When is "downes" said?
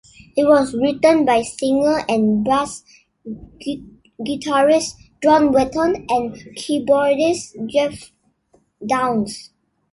8.83-9.51